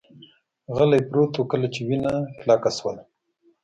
غلی 0.75 0.99
پروت 1.09 1.31
ووم، 1.35 1.49
کله 1.51 1.67
چې 1.73 1.81
وینه 1.87 2.13
کلکه 2.39 2.69
شول. 2.77 2.97